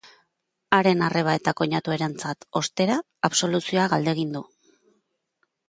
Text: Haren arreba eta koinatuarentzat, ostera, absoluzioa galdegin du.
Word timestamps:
Haren 0.77 1.03
arreba 1.07 1.35
eta 1.39 1.53
koinatuarentzat, 1.59 2.49
ostera, 2.63 2.97
absoluzioa 3.31 3.87
galdegin 3.95 4.35
du. 4.39 4.45